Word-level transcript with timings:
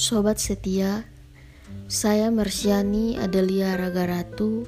Sobat 0.00 0.40
setia, 0.40 1.04
saya 1.84 2.32
Mersiani 2.32 3.20
Adelia 3.20 3.76
Ragaratu, 3.76 4.64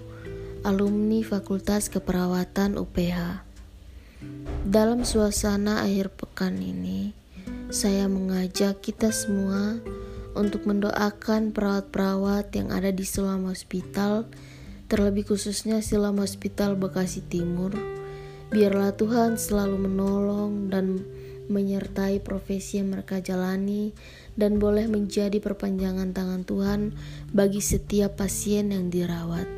alumni 0.60 1.24
Fakultas 1.24 1.88
Keperawatan 1.88 2.76
UPH. 2.76 3.40
Dalam 4.68 5.08
suasana 5.08 5.88
akhir 5.88 6.12
pekan 6.20 6.60
ini, 6.60 7.16
saya 7.72 8.12
mengajak 8.12 8.84
kita 8.84 9.08
semua 9.08 9.80
untuk 10.36 10.68
mendoakan 10.68 11.56
perawat-perawat 11.56 12.52
yang 12.52 12.68
ada 12.68 12.92
di 12.92 13.08
Silam 13.08 13.48
Hospital, 13.48 14.28
terlebih 14.92 15.32
khususnya 15.32 15.80
Silam 15.80 16.20
Hospital 16.20 16.76
Bekasi 16.76 17.24
Timur. 17.24 17.72
Biarlah 18.52 18.92
Tuhan 19.00 19.40
selalu 19.40 19.80
menolong 19.80 20.68
dan 20.68 21.00
menyertai 21.50 22.22
profesi 22.22 22.78
yang 22.78 22.94
mereka 22.94 23.18
jalani 23.18 23.90
dan 24.38 24.62
boleh 24.62 24.86
menjadi 24.86 25.40
perpanjangan 25.42 26.14
tangan 26.14 26.42
Tuhan 26.46 26.80
bagi 27.34 27.58
setiap 27.58 28.20
pasien 28.20 28.70
yang 28.70 28.92
dirawat. 28.92 29.48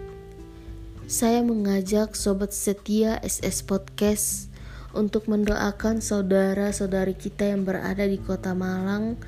Saya 1.04 1.44
mengajak 1.44 2.16
sobat 2.16 2.56
setia 2.56 3.20
SS 3.20 3.68
Podcast 3.68 4.48
untuk 4.96 5.28
mendoakan 5.28 6.00
saudara-saudari 6.00 7.12
kita 7.12 7.52
yang 7.52 7.66
berada 7.68 8.08
di 8.08 8.16
Kota 8.16 8.56
Malang 8.56 9.20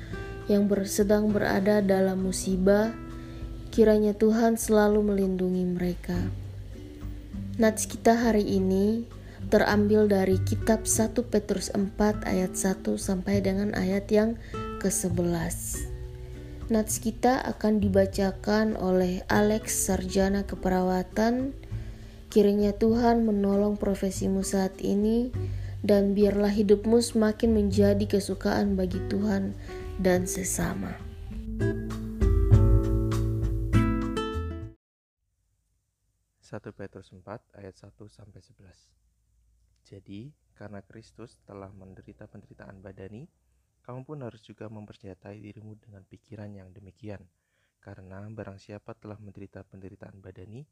yang 0.47 0.65
sedang 0.87 1.29
berada 1.29 1.83
dalam 1.83 2.23
musibah. 2.23 2.95
Kiranya 3.69 4.15
Tuhan 4.15 4.57
selalu 4.57 5.13
melindungi 5.13 5.63
mereka. 5.69 6.17
Nats 7.61 7.85
kita 7.85 8.15
hari 8.15 8.47
ini 8.47 9.05
terambil 9.47 10.11
dari 10.11 10.43
kitab 10.43 10.83
1 10.83 11.15
Petrus 11.31 11.71
4 11.71 12.27
ayat 12.27 12.53
1 12.53 12.83
sampai 12.99 13.39
dengan 13.39 13.71
ayat 13.79 14.11
yang 14.11 14.35
ke-11. 14.83 15.87
Nats 16.67 16.99
kita 16.99 17.39
akan 17.47 17.79
dibacakan 17.79 18.75
oleh 18.75 19.23
Alex 19.31 19.87
Sarjana 19.87 20.43
Keperawatan. 20.43 21.55
Kiranya 22.27 22.75
Tuhan 22.75 23.23
menolong 23.23 23.79
profesimu 23.79 24.43
saat 24.43 24.75
ini 24.83 25.31
dan 25.79 26.11
biarlah 26.11 26.51
hidupmu 26.51 26.99
semakin 26.99 27.55
menjadi 27.55 28.03
kesukaan 28.03 28.75
bagi 28.75 28.99
Tuhan 29.07 29.55
dan 30.03 30.27
sesama. 30.27 30.91
1 36.43 36.63
Petrus 36.75 37.15
4 37.15 37.23
ayat 37.59 37.75
1 37.79 37.95
sampai 38.11 38.39
11. 38.43 39.07
Jadi, 39.87 40.27
karena 40.51 40.83
Kristus 40.83 41.39
telah 41.47 41.71
menderita 41.71 42.27
penderitaan 42.27 42.83
badani, 42.83 43.23
kamu 43.87 44.03
pun 44.03 44.19
harus 44.19 44.43
juga 44.43 44.67
mempersenjatai 44.67 45.39
dirimu 45.39 45.79
dengan 45.79 46.03
pikiran 46.03 46.51
yang 46.51 46.75
demikian. 46.75 47.23
Karena 47.79 48.27
barang 48.27 48.59
siapa 48.59 48.91
telah 48.99 49.15
menderita 49.15 49.63
penderitaan 49.63 50.19
badani, 50.19 50.67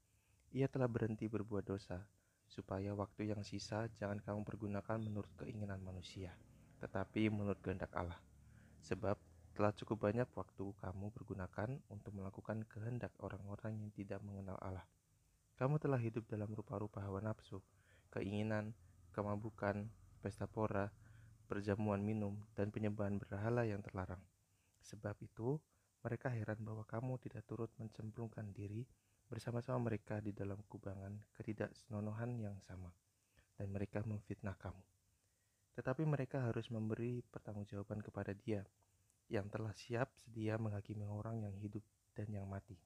ia 0.51 0.67
telah 0.67 0.91
berhenti 0.91 1.31
berbuat 1.31 1.63
dosa, 1.63 2.03
supaya 2.43 2.91
waktu 2.91 3.31
yang 3.31 3.39
sisa 3.47 3.87
jangan 3.95 4.19
kamu 4.19 4.43
pergunakan 4.43 4.99
menurut 4.99 5.31
keinginan 5.39 5.79
manusia, 5.79 6.35
tetapi 6.83 7.31
menurut 7.31 7.63
kehendak 7.63 7.95
Allah. 7.95 8.19
Sebab 8.83 9.15
telah 9.55 9.71
cukup 9.71 10.11
banyak 10.11 10.27
waktu 10.35 10.75
kamu 10.83 11.15
pergunakan 11.15 11.79
untuk 11.87 12.11
melakukan 12.11 12.67
kehendak 12.67 13.15
orang-orang 13.23 13.79
yang 13.79 13.91
tidak 13.95 14.19
mengenal 14.27 14.59
Allah. 14.59 14.83
Kamu 15.55 15.79
telah 15.79 16.03
hidup 16.03 16.27
dalam 16.27 16.51
rupa-rupa 16.51 16.99
hawa 16.99 17.23
nafsu, 17.23 17.63
keinginan, 18.11 18.75
kemabukan, 19.15 19.87
pesta 20.19 20.43
pora, 20.43 20.91
perjamuan 21.47 22.03
minum, 22.03 22.35
dan 22.51 22.67
penyembahan 22.67 23.15
berhala 23.15 23.63
yang 23.63 23.79
terlarang. 23.79 24.19
Sebab 24.83 25.15
itu, 25.23 25.55
mereka 26.03 26.27
heran 26.35 26.59
bahwa 26.59 26.83
kamu 26.83 27.15
tidak 27.23 27.47
turut 27.47 27.71
mencemplungkan 27.79 28.51
diri 28.51 28.83
bersama-sama 29.31 29.87
mereka 29.87 30.19
di 30.19 30.35
dalam 30.35 30.59
kubangan 30.67 31.15
ketidaksenonohan 31.39 32.35
yang 32.37 32.59
sama, 32.59 32.91
dan 33.55 33.71
mereka 33.71 34.03
memfitnah 34.03 34.59
kamu. 34.59 34.83
Tetapi 35.79 36.03
mereka 36.03 36.43
harus 36.43 36.67
memberi 36.67 37.23
pertanggungjawaban 37.23 38.03
kepada 38.03 38.35
dia 38.35 38.67
yang 39.31 39.49
telah 39.49 39.73
siap 39.73 40.13
sedia 40.21 40.59
menghakimi 40.61 41.09
orang 41.09 41.41
yang 41.41 41.55
hidup 41.57 41.81
dan 42.13 42.29
yang 42.29 42.45
mati. 42.45 42.77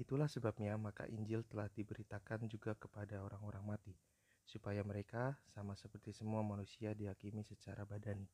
Itulah 0.00 0.32
sebabnya 0.32 0.80
maka 0.80 1.04
Injil 1.12 1.44
telah 1.44 1.68
diberitakan 1.68 2.48
juga 2.48 2.72
kepada 2.72 3.20
orang-orang 3.20 3.76
mati, 3.76 3.92
supaya 4.50 4.82
mereka 4.82 5.38
sama 5.54 5.78
seperti 5.78 6.10
semua 6.10 6.42
manusia 6.42 6.90
dihakimi 6.90 7.46
secara 7.46 7.86
badani, 7.86 8.26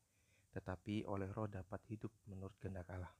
tetapi 0.57 1.05
oleh 1.05 1.29
roh 1.37 1.45
dapat 1.45 1.77
hidup 1.93 2.09
menurut 2.25 2.57
kehendak 2.57 2.89
Allah. 2.89 3.13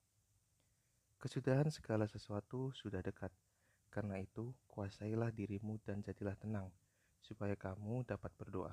Kesudahan 1.21 1.69
segala 1.69 2.09
sesuatu 2.09 2.73
sudah 2.73 3.05
dekat, 3.05 3.29
karena 3.93 4.17
itu 4.17 4.57
kuasailah 4.73 5.29
dirimu 5.29 5.77
dan 5.85 6.01
jadilah 6.01 6.41
tenang, 6.41 6.73
supaya 7.21 7.53
kamu 7.53 8.09
dapat 8.09 8.33
berdoa. 8.41 8.73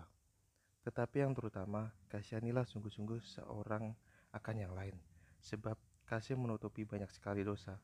Tetapi 0.87 1.19
yang 1.19 1.35
terutama, 1.35 1.91
kasihanilah 2.07 2.63
sungguh-sungguh 2.63 3.19
seorang 3.27 3.91
akan 4.31 4.55
yang 4.55 4.71
lain, 4.71 4.95
sebab 5.43 5.75
kasih 6.07 6.39
menutupi 6.39 6.87
banyak 6.87 7.11
sekali 7.11 7.43
dosa. 7.43 7.75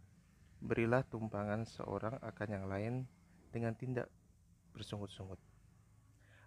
Berilah 0.63 1.03
tumpangan 1.03 1.67
seorang 1.67 2.15
akan 2.23 2.47
yang 2.47 2.65
lain 2.67 2.93
dengan 3.51 3.75
tindak 3.75 4.07
bersungut-sungut 4.75 5.48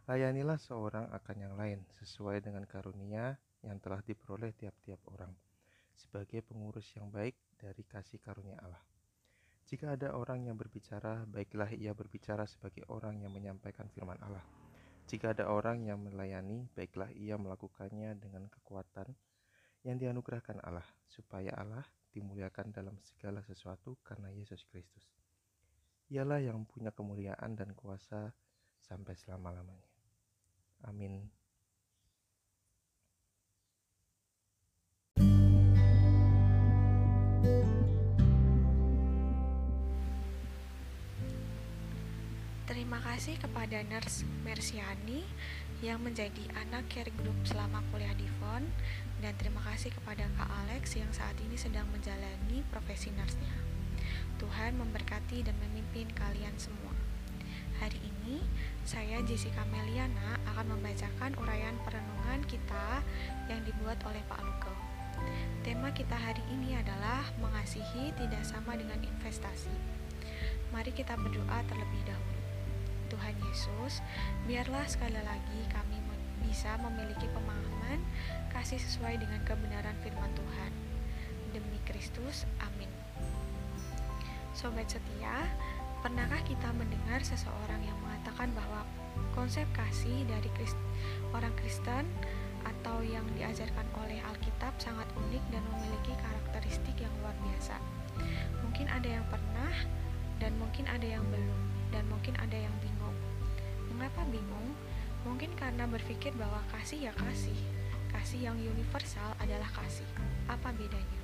Layanilah 0.03 0.59
seorang 0.59 1.07
akan 1.15 1.37
yang 1.39 1.55
lain 1.55 1.87
sesuai 2.03 2.43
dengan 2.43 2.67
karunia 2.67 3.39
yang 3.63 3.79
telah 3.79 4.03
diperoleh 4.03 4.51
tiap-tiap 4.59 4.99
orang 5.07 5.31
sebagai 5.95 6.43
pengurus 6.43 6.91
yang 6.99 7.07
baik 7.15 7.39
dari 7.55 7.87
kasih 7.87 8.19
karunia 8.19 8.59
Allah. 8.59 8.83
Jika 9.71 9.95
ada 9.95 10.19
orang 10.19 10.51
yang 10.51 10.59
berbicara, 10.59 11.23
baiklah 11.31 11.71
ia 11.71 11.95
berbicara 11.95 12.45
sebagai 12.51 12.83
orang 12.91 13.23
yang 13.23 13.31
menyampaikan 13.31 13.87
firman 13.95 14.19
Allah. 14.21 14.43
Jika 15.07 15.33
ada 15.39 15.49
orang 15.49 15.87
yang 15.87 16.03
melayani, 16.03 16.67
baiklah 16.75 17.09
ia 17.15 17.39
melakukannya 17.39 18.19
dengan 18.19 18.51
kekuatan 18.51 19.15
yang 19.87 19.97
dianugerahkan 20.03 20.59
Allah, 20.67 20.87
supaya 21.07 21.55
Allah 21.55 21.87
dimuliakan 22.11 22.75
dalam 22.75 22.99
segala 23.07 23.41
sesuatu 23.47 23.97
karena 24.03 24.35
Yesus 24.35 24.67
Kristus. 24.67 25.07
Ialah 26.11 26.43
yang 26.43 26.67
punya 26.69 26.93
kemuliaan 26.93 27.57
dan 27.57 27.73
kuasa 27.73 28.35
sampai 28.83 29.17
selama-lamanya. 29.17 29.92
Amin. 30.83 31.31
Terima 42.73 42.99
kasih 43.05 43.37
kepada 43.37 43.85
Nurse 43.85 44.25
Mersiani 44.49 45.27
yang 45.85 46.01
menjadi 46.01 46.47
anak 46.57 46.89
care 46.89 47.13
group 47.21 47.37
selama 47.45 47.85
kuliah 47.93 48.15
di 48.17 48.25
FON 48.41 48.65
dan 49.21 49.37
terima 49.37 49.61
kasih 49.67 49.93
kepada 49.93 50.25
Kak 50.39 50.51
Alex 50.65 50.97
yang 50.97 51.11
saat 51.13 51.37
ini 51.43 51.59
sedang 51.59 51.85
menjalani 51.93 52.65
profesi 52.73 53.13
nurse-nya. 53.13 53.55
Tuhan 54.41 54.81
memberkati 54.81 55.45
dan 55.45 55.59
memimpin 55.61 56.09
kalian 56.17 56.57
semua. 56.57 56.92
Hari 57.83 57.99
ini, 57.99 58.39
saya 58.87 59.19
Jessica 59.27 59.67
Meliana 59.67 60.39
akan 60.55 60.79
membacakan 60.79 61.35
uraian 61.35 61.75
perenungan 61.83 62.39
kita 62.47 63.03
yang 63.51 63.59
dibuat 63.67 63.99
oleh 64.07 64.23
Pak 64.31 64.39
Luko. 64.39 64.71
Tema 65.67 65.91
kita 65.91 66.15
hari 66.15 66.47
ini 66.55 66.79
adalah 66.79 67.27
mengasihi 67.43 68.15
tidak 68.15 68.47
sama 68.47 68.79
dengan 68.79 69.03
investasi. 69.03 69.75
Mari 70.71 70.95
kita 70.95 71.19
berdoa 71.19 71.59
terlebih 71.67 72.07
dahulu. 72.07 72.43
Tuhan 73.11 73.35
Yesus, 73.51 73.99
biarlah 74.47 74.87
sekali 74.87 75.19
lagi 75.19 75.61
kami 75.75 75.99
bisa 76.47 76.79
memiliki 76.79 77.27
pemahaman 77.35 77.99
kasih 78.55 78.79
sesuai 78.79 79.19
dengan 79.19 79.43
kebenaran 79.43 79.99
firman 80.07 80.31
Tuhan. 80.39 80.71
Demi 81.51 81.83
Kristus, 81.83 82.47
amin. 82.63 82.95
Sobat 84.55 84.87
setia, 84.87 85.51
Pernahkah 86.03 86.43
kita 86.43 86.67
mendengar 86.75 87.23
seseorang 87.23 87.79
yang 87.87 87.95
mengatakan 88.03 88.51
bahwa 88.59 88.83
konsep 89.39 89.63
kasih 89.71 90.27
dari 90.27 90.51
orang 91.31 91.55
Kristen 91.55 92.11
atau 92.67 93.07
yang 93.07 93.23
diajarkan 93.39 93.87
oleh 94.03 94.19
Alkitab 94.27 94.75
sangat 94.83 95.07
unik 95.15 95.45
dan 95.55 95.63
memiliki 95.71 96.11
karakteristik 96.19 96.99
yang 96.99 97.15
luar 97.23 97.39
biasa? 97.47 97.79
Mungkin 98.67 98.91
ada 98.91 99.07
yang 99.07 99.23
pernah 99.31 99.75
dan 100.43 100.51
mungkin 100.59 100.91
ada 100.91 101.07
yang 101.07 101.23
belum 101.31 101.63
dan 101.95 102.03
mungkin 102.11 102.35
ada 102.35 102.59
yang 102.59 102.75
bingung. 102.83 103.17
Mengapa 103.95 104.27
bingung? 104.27 104.75
Mungkin 105.23 105.55
karena 105.55 105.87
berpikir 105.87 106.35
bahwa 106.35 106.67
kasih 106.75 107.07
ya 107.07 107.13
kasih. 107.15 107.55
Kasih 108.11 108.51
yang 108.51 108.59
universal 108.59 109.39
adalah 109.39 109.71
kasih. 109.71 110.11
Apa 110.51 110.75
bedanya? 110.75 111.23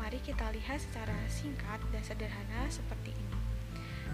Mari 0.00 0.16
kita 0.24 0.48
lihat 0.48 0.80
secara 0.80 1.12
singkat 1.28 1.84
dan 1.92 2.00
sederhana 2.00 2.64
seperti 2.72 3.12
ini. 3.12 3.41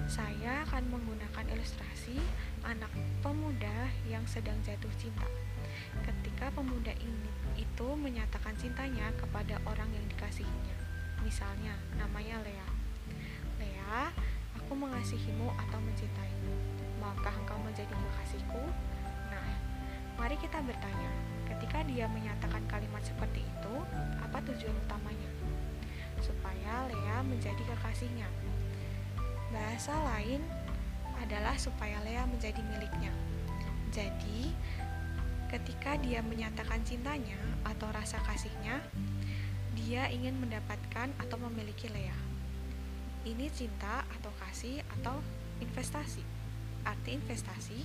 Saya 0.06 0.62
akan 0.68 0.86
menggunakan 0.94 1.44
ilustrasi 1.50 2.20
anak 2.62 2.92
pemuda 3.24 3.90
yang 4.06 4.22
sedang 4.28 4.54
jatuh 4.62 4.92
cinta. 5.00 5.26
Ketika 6.06 6.52
pemuda 6.54 6.94
ini 7.02 7.30
itu 7.58 7.88
menyatakan 7.98 8.54
cintanya 8.54 9.10
kepada 9.18 9.58
orang 9.66 9.90
yang 9.90 10.06
dikasihinya. 10.12 10.76
Misalnya, 11.26 11.74
namanya 11.98 12.38
Lea. 12.46 12.68
Lea, 13.58 14.14
aku 14.54 14.78
mengasihimu 14.78 15.50
atau 15.66 15.78
mencintaimu. 15.82 16.54
Maukah 17.02 17.34
engkau 17.34 17.58
menjadi 17.64 17.90
kekasihku? 17.90 18.62
Nah, 19.32 19.48
mari 20.14 20.38
kita 20.38 20.62
bertanya, 20.62 21.10
ketika 21.50 21.82
dia 21.88 22.06
menyatakan 22.06 22.62
kalimat 22.70 23.02
seperti 23.02 23.42
itu, 23.42 23.74
apa 24.22 24.38
tujuan 24.46 24.76
utamanya? 24.86 25.30
Supaya 26.22 26.86
Lea 26.86 27.18
menjadi 27.26 27.62
kekasihnya. 27.64 28.28
Bahasa 29.48 29.96
lain 30.14 30.44
adalah 31.24 31.56
supaya 31.56 31.98
Lea 32.04 32.24
menjadi 32.28 32.60
miliknya. 32.60 33.12
Jadi, 33.88 34.52
ketika 35.48 35.96
dia 35.96 36.20
menyatakan 36.20 36.84
cintanya 36.84 37.40
atau 37.64 37.88
rasa 37.88 38.20
kasihnya, 38.28 38.84
dia 39.72 40.12
ingin 40.12 40.36
mendapatkan 40.36 41.08
atau 41.16 41.36
memiliki 41.48 41.88
Lea. 41.88 42.16
Ini 43.24 43.48
cinta 43.48 44.04
atau 44.20 44.30
kasih 44.36 44.84
atau 45.00 45.18
investasi. 45.64 46.22
Arti 46.84 47.16
investasi, 47.16 47.80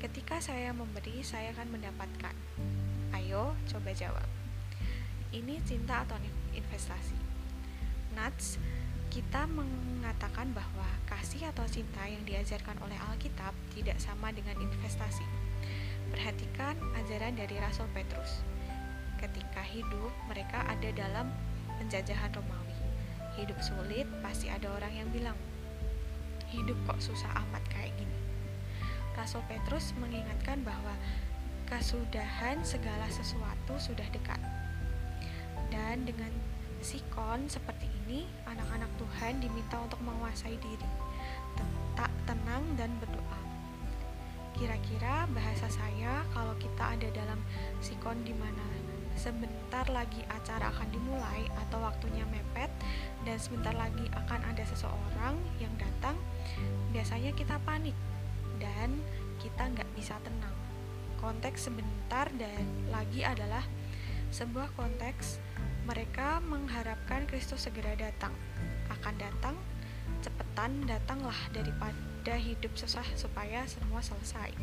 ketika 0.00 0.40
saya 0.40 0.72
memberi, 0.72 1.20
saya 1.20 1.52
akan 1.52 1.76
mendapatkan. 1.76 2.34
Ayo, 3.12 3.52
coba 3.68 3.92
jawab. 3.92 4.28
Ini 5.32 5.60
cinta 5.64 6.04
atau 6.04 6.16
investasi? 6.52 7.16
Nats, 8.12 8.60
kita 9.12 9.44
mengatakan 9.44 10.56
bahwa 10.56 10.88
kasih 11.04 11.44
atau 11.52 11.68
cinta 11.68 12.00
yang 12.08 12.24
diajarkan 12.24 12.80
oleh 12.80 12.96
Alkitab 13.12 13.52
tidak 13.76 14.00
sama 14.00 14.32
dengan 14.32 14.56
investasi. 14.56 15.28
Perhatikan 16.08 16.80
ajaran 16.96 17.36
dari 17.36 17.60
Rasul 17.60 17.84
Petrus. 17.92 18.40
Ketika 19.20 19.60
hidup, 19.68 20.08
mereka 20.32 20.64
ada 20.64 20.88
dalam 20.96 21.28
penjajahan 21.76 22.32
Romawi. 22.32 22.72
Hidup 23.36 23.60
sulit, 23.60 24.08
pasti 24.24 24.48
ada 24.48 24.72
orang 24.72 25.04
yang 25.04 25.08
bilang, 25.12 25.36
hidup 26.48 26.80
kok 26.88 27.04
susah 27.04 27.36
amat 27.44 27.68
kayak 27.68 27.92
gini. 28.00 28.16
Rasul 29.12 29.44
Petrus 29.44 29.92
mengingatkan 30.00 30.64
bahwa 30.64 30.96
kesudahan 31.68 32.64
segala 32.64 33.04
sesuatu 33.12 33.76
sudah 33.76 34.08
dekat. 34.08 34.40
Dan 35.68 36.08
dengan 36.08 36.32
sikon 36.80 37.52
seperti 37.52 37.91
ini, 38.12 38.28
anak-anak 38.44 38.92
Tuhan 39.00 39.40
diminta 39.40 39.80
untuk 39.80 39.96
menguasai 40.04 40.60
diri, 40.60 40.88
tetap 41.56 42.12
tenang 42.28 42.60
dan 42.76 42.92
berdoa 43.00 43.40
Kira-kira 44.52 45.24
bahasa 45.32 45.64
saya 45.72 46.20
kalau 46.36 46.52
kita 46.60 46.92
ada 46.92 47.08
dalam 47.16 47.40
sikon 47.80 48.20
di 48.20 48.36
mana 48.36 48.60
sebentar 49.16 49.88
lagi 49.88 50.20
acara 50.28 50.68
akan 50.68 50.92
dimulai 50.92 51.48
atau 51.66 51.80
waktunya 51.80 52.20
mepet 52.28 52.68
dan 53.24 53.40
sebentar 53.40 53.72
lagi 53.72 54.04
akan 54.12 54.40
ada 54.44 54.60
seseorang 54.68 55.40
yang 55.56 55.72
datang, 55.80 56.20
biasanya 56.92 57.32
kita 57.32 57.56
panik 57.64 57.96
dan 58.60 59.00
kita 59.40 59.72
nggak 59.72 59.88
bisa 59.96 60.20
tenang. 60.20 60.52
Konteks 61.16 61.72
sebentar 61.72 62.28
dan 62.36 62.68
lagi 62.92 63.24
adalah 63.24 63.64
sebuah 64.32 64.72
konteks 64.74 65.38
mereka 65.84 66.40
mengharapkan 66.42 67.28
Kristus 67.28 67.68
segera 67.68 67.92
datang, 67.94 68.32
akan 68.88 69.14
datang, 69.20 69.56
cepetan 70.24 70.88
datanglah 70.88 71.36
daripada 71.52 72.12
ada 72.22 72.38
hidup 72.38 72.70
susah 72.78 73.02
supaya 73.18 73.66
semua 73.66 73.98
selesai. 73.98 74.54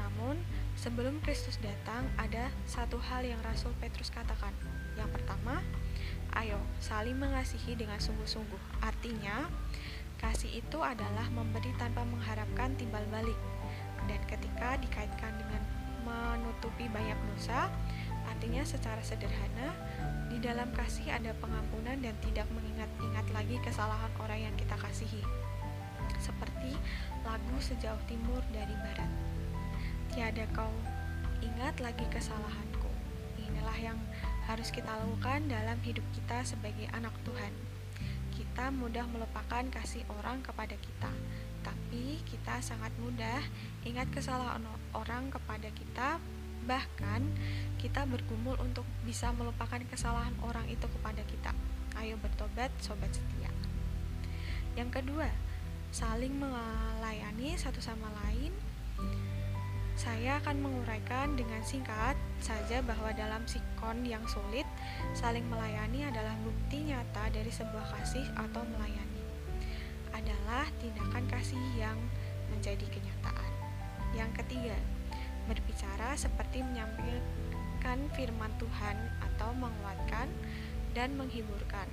Namun, 0.00 0.40
sebelum 0.80 1.20
Kristus 1.20 1.60
datang, 1.60 2.08
ada 2.16 2.48
satu 2.64 2.96
hal 2.96 3.20
yang 3.20 3.36
Rasul 3.44 3.76
Petrus 3.84 4.08
katakan. 4.08 4.56
Yang 4.96 5.12
pertama, 5.12 5.60
ayo 6.40 6.56
saling 6.80 7.20
mengasihi 7.20 7.76
dengan 7.76 8.00
sungguh-sungguh. 8.00 8.80
Artinya, 8.80 9.44
kasih 10.16 10.64
itu 10.64 10.80
adalah 10.80 11.28
memberi 11.36 11.68
tanpa 11.76 12.00
mengharapkan 12.08 12.72
timbal 12.80 13.04
balik. 13.12 13.36
Dan 14.08 14.24
ketika 14.24 14.80
dikaitkan 14.80 15.36
dengan 15.36 15.60
menutupi 16.08 16.88
banyak 16.88 17.16
dosa, 17.36 17.68
artinya 18.44 18.68
secara 18.68 19.00
sederhana, 19.00 19.72
di 20.28 20.36
dalam 20.36 20.68
kasih 20.76 21.08
ada 21.08 21.32
pengampunan 21.40 21.96
dan 21.96 22.12
tidak 22.20 22.44
mengingat-ingat 22.52 23.24
lagi 23.32 23.56
kesalahan 23.64 24.12
orang 24.20 24.36
yang 24.36 24.52
kita 24.60 24.76
kasihi 24.84 25.24
seperti 26.20 26.76
lagu 27.24 27.56
sejauh 27.56 27.96
timur 28.04 28.44
dari 28.52 28.76
barat. 28.84 29.08
Tiada 30.12 30.44
kau 30.52 30.68
ingat 31.40 31.80
lagi 31.80 32.04
kesalahanku. 32.12 32.92
Inilah 33.40 33.80
yang 33.80 33.96
harus 34.44 34.68
kita 34.68 34.92
lakukan 34.92 35.48
dalam 35.48 35.80
hidup 35.80 36.04
kita 36.12 36.44
sebagai 36.44 36.84
anak 36.92 37.16
Tuhan. 37.24 37.52
Kita 38.36 38.68
mudah 38.76 39.08
melupakan 39.08 39.64
kasih 39.72 40.04
orang 40.20 40.44
kepada 40.44 40.76
kita, 40.76 41.08
tapi 41.64 42.20
kita 42.28 42.60
sangat 42.60 42.92
mudah 43.00 43.40
ingat 43.88 44.12
kesalahan 44.12 44.68
orang 44.92 45.32
kepada 45.32 45.72
kita, 45.72 46.20
bahkan 46.64 47.22
kita 47.78 48.08
bergumul 48.08 48.56
untuk 48.64 48.88
bisa 49.04 49.28
melupakan 49.36 49.80
kesalahan 49.92 50.32
orang 50.40 50.64
itu 50.72 50.88
kepada 50.88 51.20
kita. 51.28 51.52
Ayo 52.00 52.16
bertobat, 52.18 52.72
sobat 52.80 53.12
setia. 53.12 53.52
Yang 54.74 55.00
kedua, 55.00 55.28
saling 55.94 56.34
melayani 56.34 57.54
satu 57.54 57.78
sama 57.78 58.10
lain. 58.24 58.50
Saya 59.94 60.42
akan 60.42 60.58
menguraikan 60.58 61.38
dengan 61.38 61.62
singkat 61.62 62.18
saja 62.42 62.82
bahwa 62.82 63.14
dalam 63.14 63.46
sikon 63.46 64.02
yang 64.02 64.26
sulit, 64.26 64.66
saling 65.14 65.46
melayani 65.46 66.10
adalah 66.10 66.34
bukti 66.42 66.90
nyata 66.90 67.30
dari 67.30 67.46
sebuah 67.46 67.94
kasih 67.94 68.26
atau 68.34 68.66
melayani. 68.74 69.22
Adalah 70.10 70.66
tindakan 70.82 71.24
kasih 71.30 71.62
yang 71.78 71.94
menjadi 72.50 72.82
kenyataan. 72.90 73.52
Yang 74.18 74.30
ketiga, 74.42 74.78
berbicara 75.46 76.16
seperti 76.16 76.64
menyampaikan 76.64 77.98
firman 78.16 78.52
Tuhan 78.56 78.96
atau 79.20 79.50
menguatkan 79.56 80.28
dan 80.96 81.12
menghiburkan. 81.18 81.88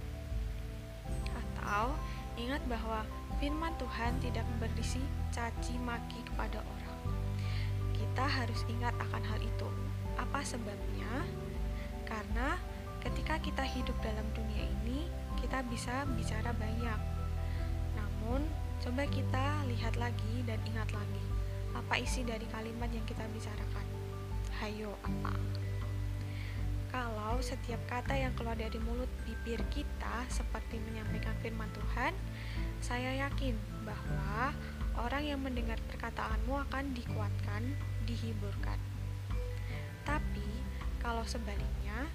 Atau 1.35 1.95
ingat 2.39 2.63
bahwa 2.69 3.03
Firman 3.41 3.73
Tuhan 3.81 4.21
tidak 4.21 4.45
berisi 4.61 5.01
caci 5.33 5.73
maki 5.81 6.21
kepada 6.29 6.61
orang. 6.61 7.01
Kita 7.89 8.21
harus 8.21 8.61
ingat 8.69 8.93
akan 9.01 9.23
hal 9.25 9.41
itu. 9.41 9.65
Apa 10.13 10.45
sebabnya? 10.45 11.25
Karena 12.05 12.61
ketika 13.01 13.41
kita 13.41 13.65
hidup 13.65 13.97
dalam 14.05 14.29
dunia 14.37 14.61
ini, 14.61 15.09
kita 15.41 15.65
bisa 15.65 16.05
bicara 16.13 16.53
banyak. 16.53 17.01
Namun, 17.97 18.45
coba 18.85 19.09
kita 19.09 19.65
lihat 19.65 19.97
lagi 19.97 20.45
dan 20.45 20.61
ingat 20.69 20.93
lagi. 20.93 21.25
Apa 21.71 21.95
isi 21.99 22.27
dari 22.27 22.43
kalimat 22.51 22.91
yang 22.91 23.03
kita 23.07 23.23
bicarakan? 23.31 23.85
Hayo, 24.59 24.91
apa? 25.03 25.33
Kalau 26.91 27.39
setiap 27.39 27.79
kata 27.87 28.19
yang 28.19 28.35
keluar 28.35 28.59
dari 28.59 28.75
mulut 28.83 29.07
bibir 29.23 29.63
kita 29.71 30.27
seperti 30.27 30.75
menyampaikan 30.83 31.31
firman 31.39 31.71
Tuhan, 31.71 32.11
saya 32.83 33.27
yakin 33.27 33.55
bahwa 33.87 34.51
orang 34.99 35.23
yang 35.23 35.39
mendengar 35.39 35.79
perkataanmu 35.87 36.51
akan 36.67 36.91
dikuatkan, 36.91 37.63
dihiburkan. 38.03 38.75
Tapi, 40.03 40.49
kalau 40.99 41.23
sebaliknya, 41.23 42.11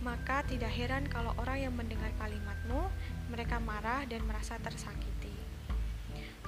maka 0.00 0.46
tidak 0.46 0.72
heran 0.72 1.04
kalau 1.10 1.34
orang 1.36 1.66
yang 1.68 1.74
mendengar 1.74 2.08
kalimatmu, 2.16 2.88
mereka 3.28 3.58
marah 3.60 4.06
dan 4.06 4.24
merasa 4.24 4.56
tersakiti. 4.62 5.34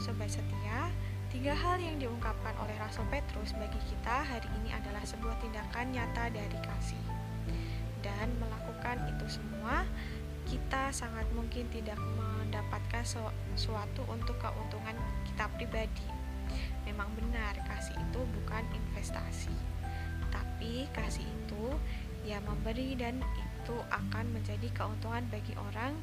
Sobat 0.00 0.32
setia, 0.32 0.88
tiga 1.32 1.56
hal 1.56 1.80
yang 1.80 1.96
diungkapkan 1.96 2.52
oleh 2.60 2.76
Rasul 2.76 3.08
Petrus 3.08 3.56
bagi 3.56 3.80
kita 3.88 4.20
hari 4.20 4.44
ini 4.60 4.68
adalah 4.76 5.00
sebuah 5.00 5.40
tindakan 5.40 5.88
nyata 5.88 6.28
dari 6.28 6.58
kasih. 6.60 7.00
Dan 8.04 8.36
melakukan 8.36 9.00
itu 9.08 9.40
semua, 9.40 9.88
kita 10.44 10.92
sangat 10.92 11.24
mungkin 11.32 11.64
tidak 11.72 11.96
mendapatkan 12.20 13.00
sesuatu 13.00 14.04
untuk 14.12 14.36
keuntungan 14.44 14.92
kita 15.24 15.48
pribadi. 15.56 16.04
Memang 16.84 17.08
benar, 17.16 17.56
kasih 17.64 17.96
itu 17.96 18.20
bukan 18.36 18.68
investasi, 18.76 19.56
tapi 20.28 20.84
kasih 20.92 21.24
itu 21.24 21.72
ya 22.28 22.44
memberi 22.44 22.92
dan 22.92 23.24
itu 23.40 23.76
akan 23.88 24.36
menjadi 24.36 24.68
keuntungan 24.76 25.24
bagi 25.32 25.56
orang 25.56 25.96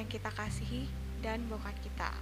yang 0.00 0.08
kita 0.08 0.32
kasihi 0.32 0.88
dan 1.20 1.44
bukan 1.52 1.76
kita. 1.84 2.16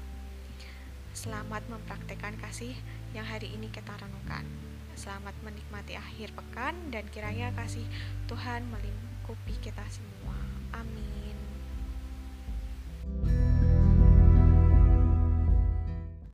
Selamat 1.18 1.66
mempraktekkan 1.66 2.38
kasih 2.38 2.78
yang 3.10 3.26
hari 3.26 3.50
ini 3.50 3.66
kita 3.74 3.90
renungkan. 3.90 4.46
Selamat 4.94 5.34
menikmati 5.42 5.98
akhir 5.98 6.30
pekan 6.30 6.78
dan 6.94 7.10
kiranya 7.10 7.50
kasih 7.58 7.82
Tuhan 8.30 8.62
melingkupi 8.70 9.58
kita 9.58 9.82
semua. 9.90 10.38
Amin. 10.78 11.27